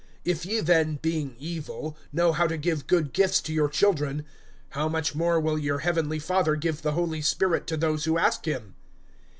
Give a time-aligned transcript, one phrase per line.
[0.25, 4.25] (13)If ye then, being evil, know how to give good gifts to your children,
[4.69, 8.45] how much more will your heavenly Father give the Holy Spirit to those who ask
[8.45, 8.73] him?